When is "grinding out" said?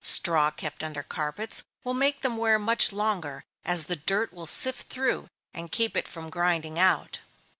6.31-7.19